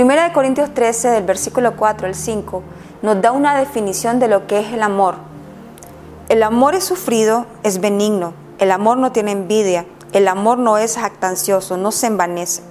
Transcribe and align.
Primera 0.00 0.24
de 0.24 0.32
Corintios 0.32 0.72
13, 0.72 1.08
del 1.08 1.24
versículo 1.24 1.76
4 1.76 2.06
al 2.06 2.14
5, 2.14 2.62
nos 3.02 3.20
da 3.20 3.32
una 3.32 3.58
definición 3.58 4.18
de 4.18 4.28
lo 4.28 4.46
que 4.46 4.60
es 4.60 4.72
el 4.72 4.82
amor. 4.82 5.16
El 6.30 6.42
amor 6.42 6.74
es 6.74 6.84
sufrido, 6.84 7.44
es 7.64 7.82
benigno. 7.82 8.32
El 8.58 8.70
amor 8.70 8.96
no 8.96 9.12
tiene 9.12 9.32
envidia. 9.32 9.84
El 10.14 10.26
amor 10.28 10.56
no 10.56 10.78
es 10.78 10.96
jactancioso, 10.96 11.76
no 11.76 11.92
se 11.92 12.06
envanece. 12.06 12.62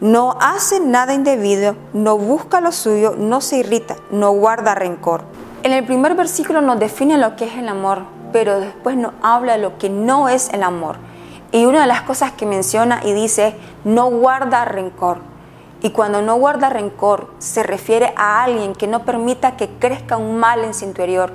No 0.00 0.36
hace 0.40 0.80
nada 0.80 1.14
indebido, 1.14 1.76
no 1.92 2.18
busca 2.18 2.60
lo 2.60 2.72
suyo, 2.72 3.14
no 3.16 3.40
se 3.40 3.58
irrita, 3.58 3.94
no 4.10 4.32
guarda 4.32 4.74
rencor. 4.74 5.22
En 5.62 5.70
el 5.70 5.86
primer 5.86 6.16
versículo 6.16 6.62
nos 6.62 6.80
define 6.80 7.16
lo 7.16 7.36
que 7.36 7.44
es 7.44 7.54
el 7.58 7.68
amor, 7.68 8.02
pero 8.32 8.58
después 8.58 8.96
nos 8.96 9.12
habla 9.22 9.52
de 9.52 9.62
lo 9.62 9.78
que 9.78 9.88
no 9.88 10.28
es 10.28 10.48
el 10.48 10.64
amor. 10.64 10.96
Y 11.52 11.64
una 11.64 11.82
de 11.82 11.86
las 11.86 12.02
cosas 12.02 12.32
que 12.32 12.44
menciona 12.44 13.02
y 13.04 13.12
dice, 13.12 13.54
no 13.84 14.10
guarda 14.10 14.64
rencor. 14.64 15.30
Y 15.82 15.90
cuando 15.90 16.22
no 16.22 16.36
guarda 16.36 16.70
rencor, 16.70 17.28
se 17.38 17.64
refiere 17.64 18.12
a 18.16 18.44
alguien 18.44 18.72
que 18.72 18.86
no 18.86 19.04
permita 19.04 19.56
que 19.56 19.68
crezca 19.68 20.16
un 20.16 20.38
mal 20.38 20.64
en 20.64 20.74
su 20.74 20.84
interior, 20.84 21.32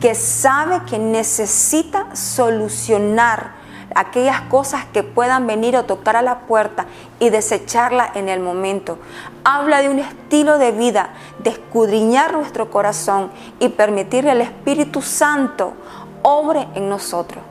que 0.00 0.14
sabe 0.14 0.80
que 0.86 0.98
necesita 0.98 2.16
solucionar 2.16 3.60
aquellas 3.94 4.40
cosas 4.42 4.86
que 4.86 5.02
puedan 5.02 5.46
venir 5.46 5.76
o 5.76 5.84
tocar 5.84 6.16
a 6.16 6.22
la 6.22 6.40
puerta 6.40 6.86
y 7.18 7.28
desecharla 7.28 8.10
en 8.14 8.30
el 8.30 8.40
momento. 8.40 8.98
Habla 9.44 9.82
de 9.82 9.90
un 9.90 9.98
estilo 9.98 10.56
de 10.58 10.72
vida, 10.72 11.10
de 11.40 11.50
escudriñar 11.50 12.32
nuestro 12.32 12.70
corazón 12.70 13.30
y 13.58 13.68
permitirle 13.68 14.30
al 14.30 14.40
Espíritu 14.40 15.02
Santo 15.02 15.74
obre 16.22 16.68
en 16.74 16.88
nosotros. 16.88 17.44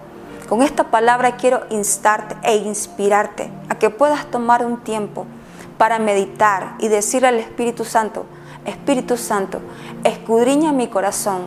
Con 0.48 0.64
esta 0.64 0.86
palabra 0.86 1.36
quiero 1.36 1.62
instarte 1.70 2.36
e 2.42 2.56
inspirarte 2.56 3.52
a 3.70 3.76
que 3.76 3.92
puedas 3.92 4.26
tomar 4.32 4.66
un 4.66 4.78
tiempo 4.78 5.28
para 5.80 5.98
meditar 5.98 6.76
y 6.80 6.90
decirle 6.90 7.30
al 7.30 7.40
Espíritu 7.40 7.86
Santo, 7.86 8.26
Espíritu 8.66 9.16
Santo, 9.16 9.62
escudriña 10.04 10.74
mi 10.74 10.88
corazón 10.90 11.44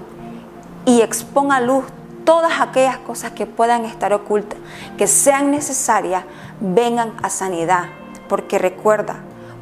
y 0.87 1.03
exponga 1.03 1.57
a 1.57 1.61
luz 1.61 1.85
todas 2.25 2.63
aquellas 2.63 2.97
cosas 2.97 3.33
que 3.33 3.45
puedan 3.45 3.85
estar 3.85 4.15
ocultas, 4.15 4.59
que 4.97 5.07
sean 5.07 5.51
necesarias, 5.51 6.25
vengan 6.61 7.13
a 7.23 7.29
sanidad. 7.29 7.85
Porque 8.27 8.59
recuerda, 8.59 9.17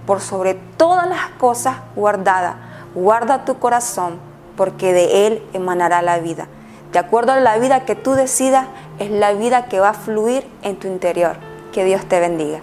por 0.07 0.21
sobre 0.21 0.55
todas 0.55 1.09
las 1.09 1.31
cosas 1.31 1.79
guardadas, 1.97 2.55
guarda 2.95 3.45
tu 3.45 3.59
corazón, 3.59 4.21
porque 4.57 4.93
de 4.93 5.27
él 5.27 5.43
emanará 5.53 6.01
la 6.01 6.21
vida. 6.21 6.47
De 6.93 7.01
acuerdo 7.01 7.33
a 7.33 7.41
la 7.41 7.59
vida 7.59 7.85
que 7.85 7.97
tú 7.97 8.13
decidas, 8.13 8.69
es 9.01 9.11
la 9.11 9.33
vida 9.33 9.67
que 9.67 9.81
va 9.81 9.89
a 9.89 9.95
fluir 9.95 10.49
en 10.63 10.77
tu 10.77 10.87
interior. 10.87 11.37
Que 11.73 11.85
Dios 11.85 12.05
te 12.07 12.21
bendiga. 12.21 12.61